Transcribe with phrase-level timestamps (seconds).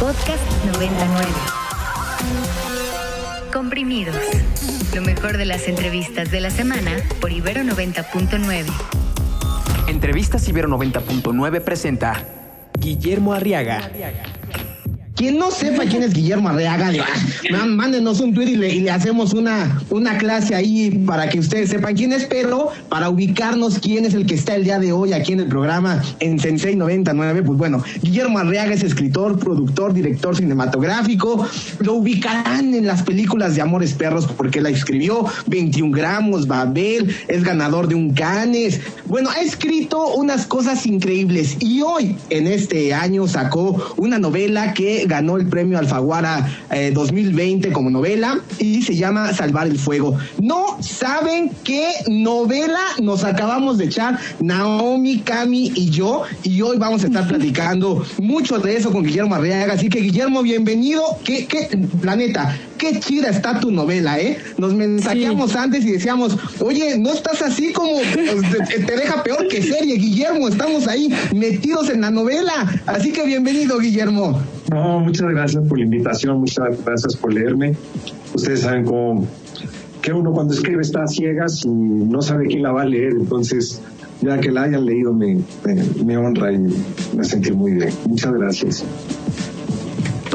[0.00, 0.42] Podcast
[0.72, 1.26] 99.
[3.52, 4.16] Comprimidos.
[4.94, 8.64] Lo mejor de las entrevistas de la semana por Ibero 90.9.
[9.88, 12.24] Entrevistas Ibero 90.9 presenta
[12.78, 13.90] Guillermo Arriaga.
[15.24, 16.92] Quien no sepa quién es Guillermo Arreaga,
[17.54, 21.94] ah, mándenos un tweet y le, hacemos una, una clase ahí para que ustedes sepan
[21.94, 25.32] quién es, pero para ubicarnos quién es el que está el día de hoy aquí
[25.32, 31.48] en el programa en Sensei 99, pues bueno, Guillermo Arreaga es escritor, productor, director cinematográfico,
[31.78, 37.42] lo ubicarán en las películas de Amores Perros porque la escribió 21 gramos, Babel, es
[37.42, 43.26] ganador de un Canes, bueno, ha escrito unas cosas increíbles y hoy en este año
[43.26, 46.44] sacó una novela que ganó el premio Alfaguara
[46.92, 50.18] 2020 eh, como novela y se llama Salvar el Fuego.
[50.42, 57.04] No saben qué novela nos acabamos de echar Naomi, Cami y yo y hoy vamos
[57.04, 59.74] a estar platicando mucho de eso con Guillermo Arriaga.
[59.74, 61.04] Así que Guillermo, bienvenido.
[61.22, 61.68] ¿Qué, qué
[62.00, 62.58] planeta?
[62.76, 64.36] Qué chida está tu novela, ¿eh?
[64.58, 69.46] Nos mensajeamos antes y decíamos, oye, no estás así como pues, te, te deja peor
[69.46, 70.48] que serie, Guillermo.
[70.48, 72.82] Estamos ahí metidos en la novela.
[72.86, 74.42] Así que bienvenido, Guillermo.
[74.70, 77.76] No, muchas gracias por la invitación, muchas gracias por leerme.
[78.34, 79.26] Ustedes saben cómo
[80.04, 83.12] que uno cuando escribe está a ciegas y no sabe quién la va a leer,
[83.12, 83.80] entonces
[84.20, 85.38] ya que la hayan leído me,
[86.04, 87.90] me honra y me sentí muy bien.
[88.06, 88.84] Muchas gracias.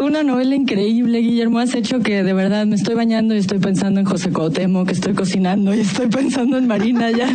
[0.02, 1.59] Una novela increíble, Guillermo.
[1.59, 4.94] Has hecho que de verdad me estoy bañando y estoy pensando en José Cuauhtémoc, que
[4.94, 7.28] estoy cocinando y estoy pensando en Marina ya.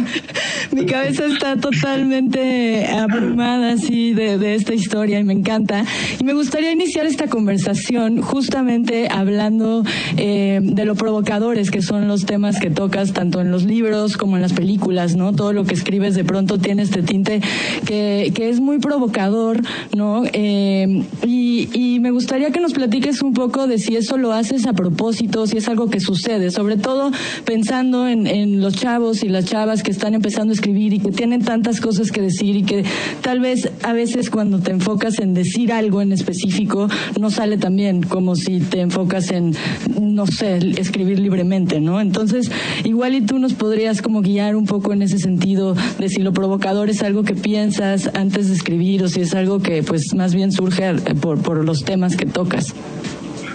[0.72, 5.84] Mi cabeza está totalmente abrumada así de, esta historia y me encanta.
[6.18, 9.84] Y me gustaría iniciar esta conversación justamente hablando
[10.16, 14.36] eh, de lo provocadores que son los temas que tocas tanto en los libros como
[14.36, 15.34] en las películas, ¿no?
[15.34, 17.42] Todo lo que escribes de pronto tiene este tinte
[17.84, 19.60] que, que es muy provocador,
[19.94, 20.22] ¿no?
[20.32, 24.66] Eh, y, y me gustaría que nos platiques un poco de si eso lo haces
[24.66, 27.10] a propósito, si es algo que sucede, sobre todo
[27.44, 31.10] pensando en, en los chavos y las chavas que están empezando a escribir y que
[31.10, 32.84] tienen tantas cosas que decir y que
[33.22, 36.88] tal vez a veces cuando te enfocas en decir algo en específico
[37.18, 39.56] no sale tan bien como si te enfocas en,
[40.00, 42.00] no sé, escribir libremente, ¿no?
[42.00, 42.52] Entonces,
[42.84, 46.32] igual y tú nos podrías como guiar un poco en ese sentido de si lo
[46.32, 50.36] provocador es algo que piensas antes de escribir o si es algo que pues más
[50.36, 52.43] bien surge por, por los temas que tocas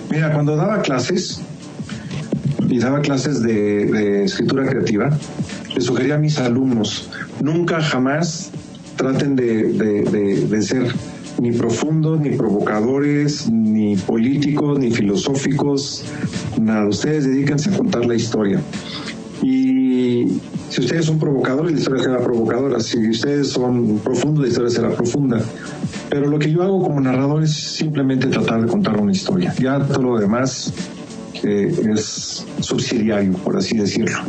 [0.09, 1.41] Mira, cuando daba clases,
[2.67, 5.09] y daba clases de, escritura creativa,
[5.73, 7.09] le sugería a mis alumnos,
[7.41, 8.51] nunca jamás
[8.95, 10.93] traten de, ser
[11.41, 16.03] ni profundos, ni provocadores, ni políticos, ni filosóficos,
[16.59, 16.87] nada.
[16.87, 18.61] Ustedes dedíquense a contar la historia.
[19.41, 20.27] Y
[20.69, 22.79] si ustedes son provocadores, la historia será provocadora.
[22.81, 25.41] Si ustedes son profundos, la historia será profunda.
[26.09, 29.53] Pero lo que yo hago como narrador es simplemente tratar de contar una historia.
[29.59, 30.73] Ya todo lo demás
[31.43, 34.19] eh, es subsidiario, por así decirlo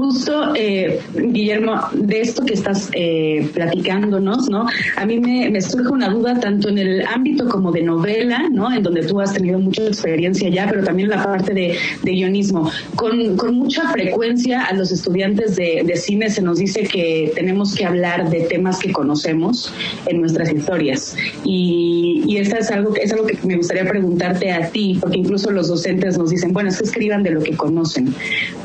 [0.00, 4.66] justo, eh, Guillermo, de esto que estás eh, platicándonos, ¿no?
[4.96, 8.72] A mí me, surge una duda tanto en el ámbito como de novela, ¿no?
[8.72, 12.70] En donde tú has tenido mucha experiencia ya, pero también en la parte de, guionismo.
[12.96, 18.30] Con, mucha frecuencia a los estudiantes de, cine se nos dice que tenemos que hablar
[18.30, 19.70] de temas que conocemos
[20.06, 21.14] en nuestras historias.
[21.44, 25.50] Y, y esta es algo, es algo que me gustaría preguntarte a ti, porque incluso
[25.50, 28.14] los docentes nos dicen, bueno, es que escriban de lo que conocen.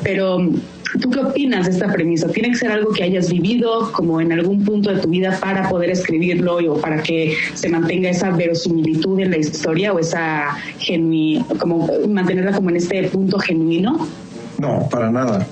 [0.02, 0.40] Pero
[1.02, 2.28] ¿Tú qué opinas de esta premisa?
[2.28, 5.70] ¿Tiene que ser algo que hayas vivido como en algún punto de tu vida para
[5.70, 11.46] poder escribirlo o para que se mantenga esa verosimilitud en la historia o esa genuina,
[11.60, 14.08] como mantenerla como en este punto genuino?
[14.58, 15.46] No, para nada.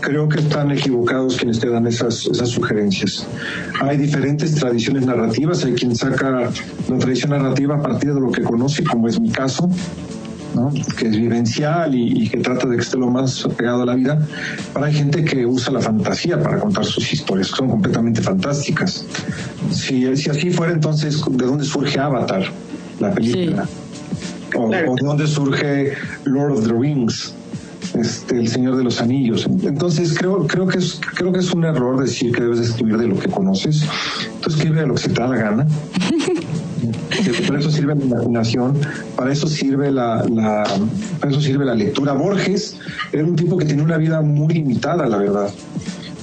[0.00, 3.26] Creo que están equivocados quienes te dan esas, esas sugerencias.
[3.80, 5.64] Hay diferentes tradiciones narrativas.
[5.64, 6.50] Hay quien saca
[6.88, 9.70] la tradición narrativa a partir de lo que conoce, como es mi caso
[10.96, 14.18] que es vivencial y, que trata de que esté lo más pegado a la vida,
[14.72, 19.04] pero hay gente que usa la fantasía para contar sus historias, que son completamente fantásticas.
[19.72, 22.44] Si, si así fuera, entonces, ¿de dónde surge Avatar,
[23.00, 23.66] la película?
[24.56, 25.92] O, de dónde surge
[26.24, 27.34] Lord of the Rings,
[27.94, 29.46] este, el Señor de los Anillos.
[29.62, 33.08] Entonces creo, creo, que es, creo que es un error decir que debes escribir de
[33.08, 33.84] lo que conoces.
[34.40, 35.66] Tú escribe de lo que se te da la gana.
[37.46, 38.78] para eso sirve la imaginación,
[39.16, 40.24] para eso sirve la,
[41.20, 42.12] para eso sirve la lectura.
[42.12, 42.76] Borges
[43.12, 45.50] era un tipo que tenía una vida muy limitada, la verdad.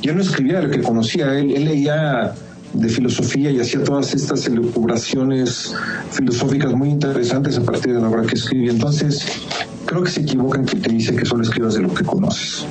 [0.01, 2.33] Yo no escribía lo que conocía, él, leía
[2.73, 5.73] de filosofía y hacía todas estas elucubraciones
[6.11, 8.71] filosóficas muy interesantes a partir de la obra que escribía.
[8.71, 9.25] Entonces,
[9.85, 12.65] creo que se equivocan que te dice que solo escribas de lo que conoces.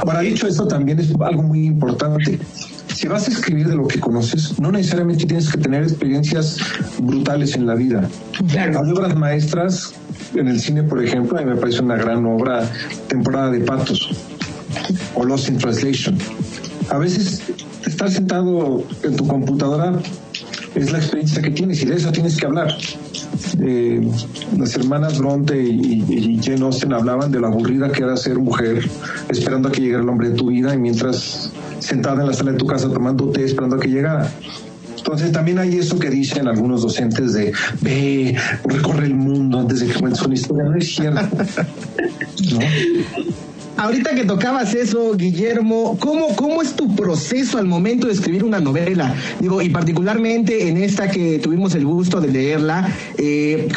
[0.00, 2.38] Ahora, dicho esto, también es algo muy importante
[2.98, 6.56] si vas a escribir de lo que conoces, no necesariamente tienes que tener experiencias
[7.00, 8.08] brutales en la vida.
[8.58, 9.94] Hay obras maestras
[10.34, 12.68] en el cine, por ejemplo, a mí me parece una gran obra,
[13.06, 14.10] Temporada de Patos
[15.14, 16.18] o Lost in Translation.
[16.90, 17.44] A veces
[17.86, 19.92] estar sentado en tu computadora
[20.74, 22.76] es la experiencia que tienes y de eso tienes que hablar.
[23.60, 24.10] Eh,
[24.58, 28.88] las hermanas Bronte y, y, Jane Austen hablaban de lo aburrida que era ser mujer,
[29.28, 31.52] esperando a que llegara el hombre de tu vida y mientras
[31.88, 34.30] sentada en la sala de tu casa tomando té esperando a que llegara.
[34.96, 39.86] Entonces también hay eso que dicen algunos docentes de ve, recorre el mundo antes de
[39.86, 40.64] que cuentes una historia.
[40.64, 41.20] No es cierto.
[42.52, 42.58] ¿No?
[43.78, 48.58] Ahorita que tocabas eso, Guillermo, ¿cómo, ¿cómo es tu proceso al momento de escribir una
[48.58, 49.14] novela?
[49.38, 53.68] Digo, y particularmente en esta que tuvimos el gusto de leerla, eh,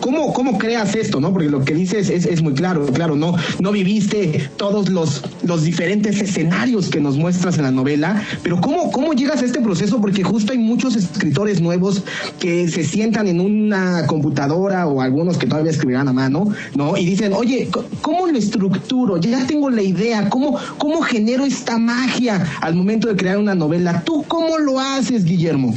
[0.00, 1.20] ¿cómo, ¿cómo creas esto?
[1.20, 5.64] no Porque lo que dices es, muy claro, claro, no, no viviste todos los, los
[5.64, 10.00] diferentes escenarios que nos muestras en la novela, pero ¿cómo, ¿cómo llegas a este proceso?
[10.00, 12.04] Porque justo hay muchos escritores nuevos
[12.38, 16.96] que se sientan en una computadora o algunos que todavía escribirán a mano, ¿no?
[16.96, 17.68] Y dicen, oye,
[18.02, 19.16] ¿cómo lo estructuro?
[19.16, 24.02] Ya tengo la idea, ¿cómo, cómo genero esta magia al momento de crear una novela.
[24.04, 25.74] ¿Tú cómo lo haces, Guillermo?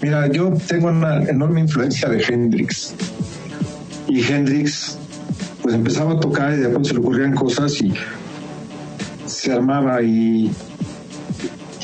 [0.00, 2.94] Mira, yo tengo una enorme influencia de Hendrix.
[4.08, 4.98] Y Hendrix,
[5.62, 7.92] pues empezaba a tocar y de pronto se le ocurrían cosas y
[9.26, 10.50] se armaba y,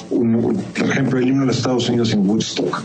[0.09, 2.83] por ejemplo, el himno de los Estados Unidos en Woodstock.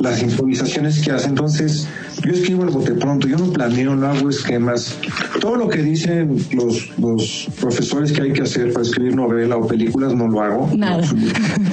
[0.00, 1.28] Las improvisaciones que hace.
[1.28, 1.88] Entonces,
[2.24, 4.96] yo escribo el bote pronto, yo no planeo, no hago esquemas.
[5.40, 9.66] Todo lo que dicen los, los profesores que hay que hacer para escribir novela o
[9.66, 10.70] películas, no lo hago.
[10.76, 11.04] Nada.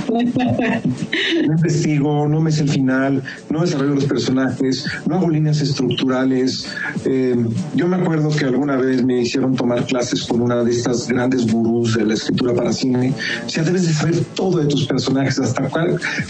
[0.09, 6.67] No investigo, no me sé el final, no desarrollo los personajes, no hago líneas estructurales.
[7.05, 7.35] Eh,
[7.75, 11.51] yo me acuerdo que alguna vez me hicieron tomar clases con una de estas grandes
[11.51, 13.13] gurús de la escritura para cine.
[13.45, 15.69] O sea, debes de saber todo de tus personajes, hasta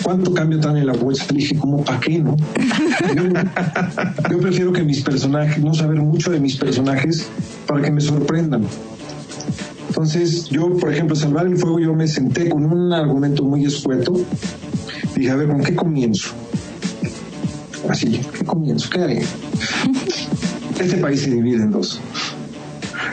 [0.03, 1.25] cuánto cambio tan en la bolsa.
[1.31, 2.35] Le dije, ¿cómo para qué, no?
[4.29, 7.27] Yo prefiero que mis personajes, no saber mucho de mis personajes
[7.67, 8.65] para que me sorprendan.
[9.87, 14.13] Entonces, yo, por ejemplo, Salvar el Fuego, yo me senté con un argumento muy escueto.
[15.15, 16.29] Dije, a ver, ¿con qué comienzo?
[17.87, 18.89] Así, ¿qué comienzo?
[18.89, 19.21] ¿Qué haré?
[20.79, 22.01] Este país se divide en dos.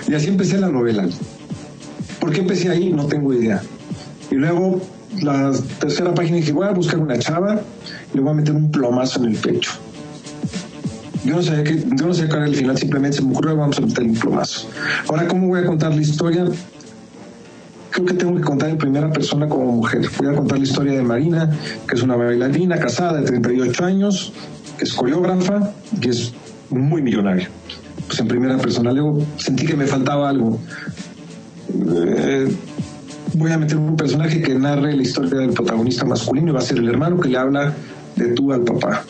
[0.08, 1.06] Y así empecé la novela.
[2.18, 2.92] ¿Por qué empecé ahí?
[2.92, 3.62] No tengo idea.
[4.30, 4.80] Y luego,
[5.22, 7.60] la tercera página dije, voy a buscar una chava
[8.12, 9.72] y le voy a meter un plomazo en el pecho
[11.24, 13.56] yo no sabía que, yo no sabía cuál era el final, simplemente se me ocurrió,
[13.56, 14.68] vamos a meter un plomazo.
[15.08, 16.44] Ahora, ¿cómo voy a contar la historia?
[17.90, 20.08] Creo que tengo que contar en primera persona como mujer.
[20.18, 21.50] Voy a contar la historia de Marina,
[21.86, 24.32] que es una bailarina casada de 38 años,
[24.78, 26.32] que es coreógrafa, que es
[26.70, 27.50] muy millonaria.
[28.06, 28.92] Pues en primera persona.
[28.92, 30.58] Luego sentí que me faltaba algo.
[32.16, 32.48] Eh,
[33.34, 36.62] voy a meter un personaje que narre la historia del protagonista masculino y va a
[36.62, 37.74] ser el hermano que le habla
[38.16, 39.04] de tú al papá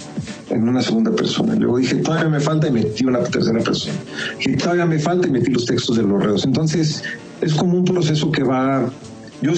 [0.50, 1.54] en una segunda persona.
[1.54, 3.96] Luego dije, todavía me falta y metí una tercera persona.
[4.40, 6.44] Y todavía me falta y metí los textos de los reos.
[6.44, 7.02] Entonces,
[7.40, 8.90] es como un proceso que va,
[9.40, 9.52] yo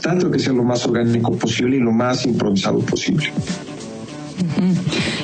[0.00, 3.32] trato que sea lo más orgánico posible y lo más improvisado posible.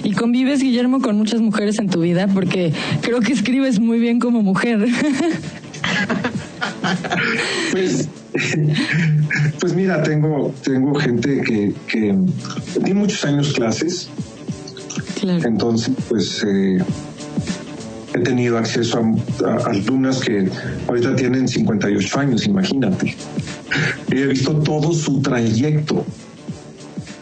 [0.03, 2.73] Y convives, Guillermo, con muchas mujeres en tu vida porque
[3.03, 4.87] creo que escribes muy bien como mujer.
[7.71, 8.09] pues,
[9.61, 12.17] pues mira, tengo, tengo gente que, que
[12.81, 14.11] di muchos años clases
[15.23, 16.79] entonces, pues eh,
[18.15, 19.03] he tenido acceso
[19.47, 20.49] a, alumnas que
[20.89, 23.17] ahorita tienen 58 años, imagínate.
[24.11, 26.05] He visto todo su trayecto.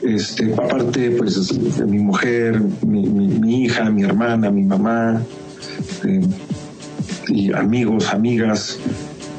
[0.02, 5.22] Este, aparte, pues, de mi mujer, mi, hija, mi hermana, mi mamá,
[6.04, 6.22] eh,
[7.28, 8.78] y amigos, amigas.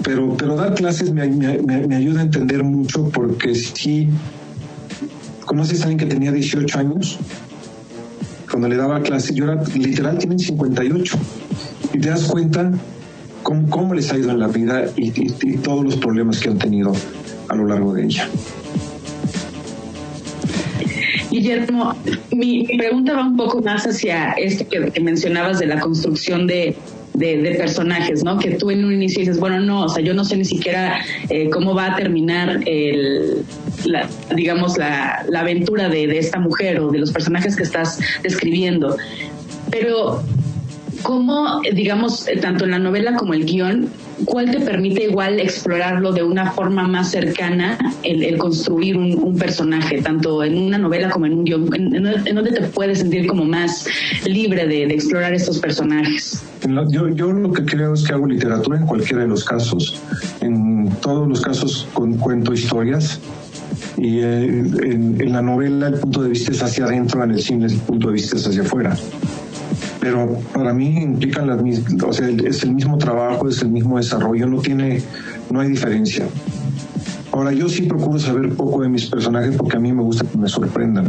[0.03, 4.07] Pero, pero dar clases me, me ayuda a entender mucho porque si
[5.45, 7.19] conoces a alguien que tenía 18 años,
[8.51, 11.17] cuando le daba clase, yo era literal, tienen 58.
[11.93, 12.71] Y te das cuenta
[13.43, 15.11] cómo, les ha ido en la vida y,
[15.57, 16.91] todos los problemas que han tenido
[17.47, 18.27] a lo largo de ella.
[21.29, 21.95] Guillermo,
[22.31, 26.75] mi, pregunta va un poco más hacia esto que mencionabas de la construcción de,
[27.13, 28.37] de, personajes, ¿no?
[28.37, 31.03] Que tú en un inicio dices, bueno, no, o sea, yo no sé ni siquiera
[31.29, 33.43] eh, cómo va a terminar el,
[33.85, 37.99] la, digamos, la, la aventura de, de esta mujer o de los personajes que estás
[38.23, 38.97] describiendo.
[39.69, 40.23] Pero
[41.03, 43.87] ¿cómo, digamos, tanto en la novela como el guion,
[44.25, 50.43] cuál te permite igual explorarlo de una forma más cercana, el, construir un, personaje, tanto
[50.43, 51.69] en una novela como en un guion?
[51.73, 53.87] ¿En, dónde te puedes sentir como más
[54.25, 56.43] libre de, explorar estos personajes?
[56.89, 59.99] Yo, yo lo que creo es que hago literatura en cualquiera de los casos.
[60.41, 63.19] En todos los casos con, cuento historias
[63.97, 64.45] Y eh,
[64.83, 68.07] en, la novela el punto de vista es hacia adentro, en el cine el punto
[68.07, 68.95] de vista es hacia afuera.
[70.01, 73.97] Pero para mí implican las mismas, o sea, es el mismo trabajo, es el mismo
[73.97, 75.01] desarrollo, no tiene,
[75.49, 76.25] no hay diferencia.
[77.31, 80.37] Ahora, yo sí procuro saber poco de mis personajes porque a mí me gusta que
[80.37, 81.07] me sorprendan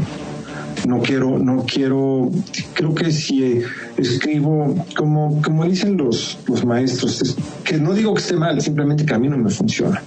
[0.87, 2.31] no quiero, no quiero,
[2.75, 3.63] creo que si
[3.97, 9.15] escribo, como, como dicen los, los maestros, que no digo que esté mal, simplemente que
[9.15, 10.03] a mí no me funciona.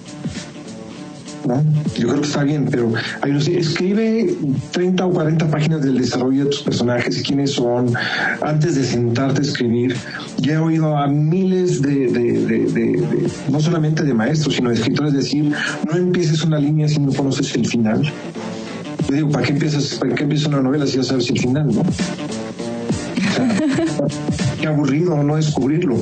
[1.46, 1.62] ¿No?
[1.96, 4.34] Yo creo que está bien, pero escribe
[4.72, 7.92] 30 o 40 páginas del desarrollo de tus personajes, quiénes son,
[8.42, 9.96] antes de sentarte a escribir.
[10.38, 15.52] Ya he oído a miles de, no solamente de maestros, sino de escritores decir,
[15.90, 18.02] no empieces una línea si no conoces el final.
[19.08, 21.70] Yo digo, ¿para qué empiezas, para qué empiezas una novela si ya sabes el final,
[24.60, 25.96] qué aburrido no descubrirlo.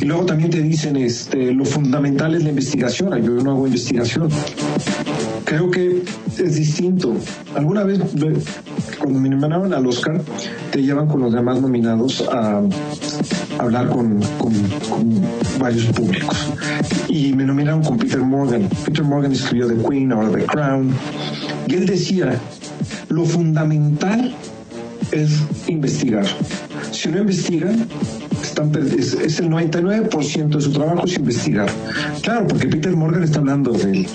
[0.00, 3.22] Y luego también te dicen, este, lo fundamental es la investigación.
[3.22, 4.28] Yo no hago investigación.
[5.44, 6.02] Creo que
[6.38, 7.14] es distinto.
[7.54, 8.00] Alguna vez,
[8.98, 10.20] cuando me nominaron al Oscar,
[10.70, 12.62] te llevan con los demás nominados a
[13.58, 14.54] hablar con, con,
[15.58, 16.48] varios públicos.
[17.08, 18.68] Y me nominaron con Peter Morgan.
[18.84, 20.90] Peter Morgan escribió The Queen, ahora The Crown.
[21.68, 22.34] Y él decía,
[23.08, 24.34] lo fundamental
[25.12, 25.30] es
[25.68, 26.26] investigar.
[26.90, 27.86] Si no investigan,
[28.54, 31.68] están, es, es el 99% de su trabajo es investigar.
[32.22, 34.06] Claro, porque Peter Morgan está hablando de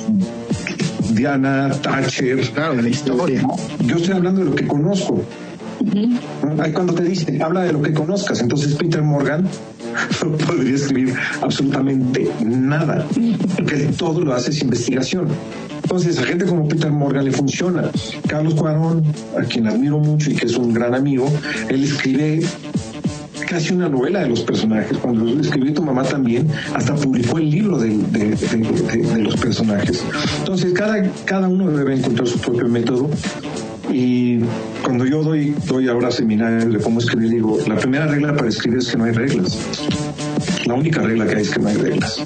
[1.12, 2.40] Diana, Thatcher.
[2.52, 3.44] Claro, de la historia.
[3.86, 5.24] Yo estoy hablando de lo que conozco.
[6.60, 8.42] Ahí cuando te dice, habla de lo que conozcas.
[8.42, 9.48] Entonces Peter Morgan
[10.24, 13.06] no podría escribir absolutamente nada,
[13.56, 15.28] porque todo lo hace es investigación.
[15.84, 17.90] Entonces, a gente como Peter Morgan le funciona.
[18.28, 19.04] Carlos Cuarón,
[19.36, 21.28] a quien admiro mucho y que es un gran amigo,
[21.68, 22.42] él escribe
[23.50, 24.96] casi una novela de los personajes.
[25.00, 27.90] Cuando escribió tu mamá también, hasta publicó el libro de,
[29.20, 30.04] los personajes.
[30.38, 33.10] Entonces, cada, cada uno debe encontrar su propio método.
[33.92, 34.40] Y
[34.84, 38.80] cuando yo doy, doy ahora seminarios de cómo escribir, digo, la primera regla para escribir
[38.80, 39.58] es que no hay reglas.
[40.68, 42.24] La única regla que hay es que no hay reglas.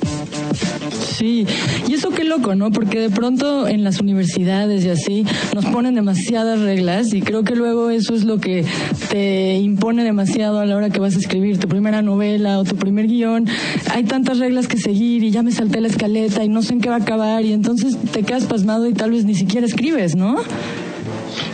[1.17, 1.46] Sí,
[1.88, 2.72] y eso qué loco, ¿no?
[2.72, 7.55] Porque de pronto en las universidades y así nos ponen demasiadas reglas y creo que
[7.55, 8.65] luego eso es lo que
[9.10, 12.75] te impone demasiado a la hora que vas a escribir tu primera novela o tu
[12.75, 13.48] primer guion.
[13.91, 16.82] Hay tantas reglas que seguir y ya me salté la escaleta y no sé en
[16.82, 20.15] qué va a acabar y entonces te quedas pasmado y tal vez ni siquiera escribes,
[20.15, 20.38] ¿no?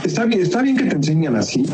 [0.04, 1.66] Está bien, está bien que te enseñan así,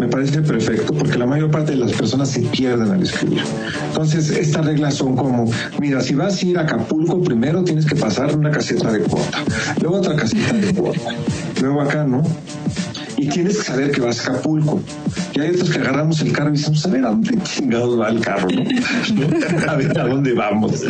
[0.00, 3.42] me parece perfecto porque la mayor parte de las personas se pierden al escribir.
[3.88, 7.96] Entonces, estas reglas son como, mira, si vas a ir a Acapulco, primero tienes que
[7.96, 9.44] pasar una caseta de cuota,
[9.80, 11.14] luego otra caseta de cuota,
[11.60, 12.22] luego acá, ¿no?
[13.20, 14.80] Y tienes que saber que vas a Acapulco.
[15.34, 18.08] Y hay otros que agarramos el carro y decimos, a ver a dónde chingados va
[18.08, 18.48] el carro,
[19.68, 20.84] a ver a dónde vamos.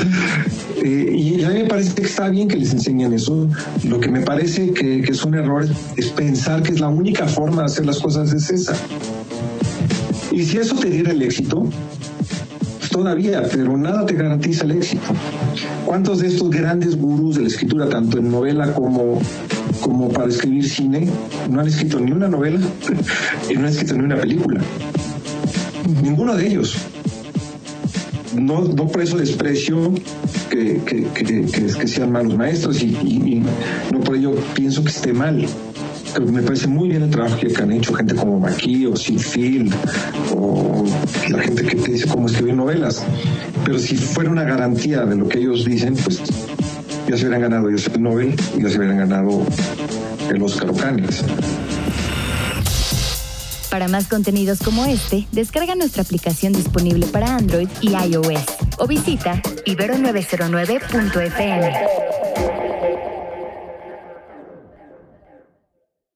[0.82, 3.48] Eh, y a mí me parece que está bien que les enseñen eso.
[3.88, 7.62] Lo que me parece que, es un error es pensar que es la única forma
[7.62, 8.74] de hacer las cosas es esa.
[10.30, 11.68] Y si eso te diera el éxito,
[12.90, 15.02] todavía, pero nada te garantiza el éxito.
[15.84, 19.20] ¿Cuántos de estos grandes gurús de la escritura, tanto en novela como
[19.80, 21.08] como para escribir cine,
[21.48, 22.60] no han escrito ni una novela
[23.50, 24.60] y no han escrito ni una película.
[26.02, 26.76] Ninguno de ellos.
[28.34, 29.92] No, no por eso desprecio
[30.48, 33.42] que, que, que, sean malos maestros y,
[33.92, 35.44] no por ello pienso que esté mal.
[36.24, 39.72] me parece muy bien el trabajo que han hecho gente como Maquis o Phil
[40.32, 40.84] o
[41.28, 43.02] la gente que te dice cómo escribir novelas.
[43.64, 46.22] Pero si fuera una garantía de lo que ellos dicen, pues
[47.10, 49.44] ya se hubieran ganado ellos el Nobel ya se hubieran ganado
[50.28, 51.24] el Oscar Ocanes.
[53.68, 58.44] Para más contenidos como este, descarga nuestra aplicación disponible para Android y iOS
[58.78, 61.99] o visita ibero909.fm.